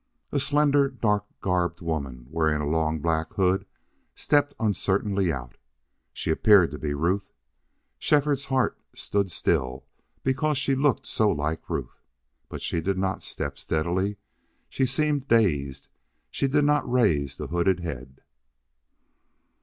A 0.31 0.39
slender, 0.39 0.89
dark 0.89 1.25
garbed 1.41 1.79
woman 1.79 2.25
wearing 2.31 2.59
a 2.59 2.67
long 2.67 3.01
black 3.01 3.33
hood 3.33 3.67
stepped 4.15 4.55
uncertainly 4.59 5.31
out. 5.31 5.57
She 6.11 6.31
appeared 6.31 6.71
to 6.71 6.79
be 6.79 6.95
Ruth. 6.95 7.31
Shefford's 7.99 8.45
heart 8.45 8.79
stood 8.95 9.29
still 9.29 9.85
because 10.23 10.57
she 10.57 10.73
looked 10.73 11.05
so 11.05 11.29
like 11.29 11.69
Ruth. 11.69 12.01
But 12.49 12.63
she 12.63 12.81
did 12.81 12.97
not 12.97 13.21
step 13.21 13.59
steadily, 13.59 14.17
she 14.69 14.87
seemed 14.87 15.27
dazed, 15.27 15.87
she 16.31 16.47
did 16.47 16.65
not 16.65 16.91
raise 16.91 17.37
the 17.37 17.45
hooded 17.49 17.81
head. 17.81 18.21